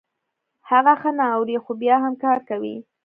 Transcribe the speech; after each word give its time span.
هغه 0.69 0.93
ښه 1.01 1.11
نه 1.17 1.25
اوري 1.35 1.55
خو 1.63 1.71
بيا 1.81 1.95
هم 2.03 2.13
کار 2.23 2.39
کوي. 2.49 2.75